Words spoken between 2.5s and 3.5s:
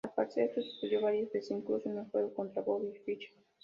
Bobby Fischer.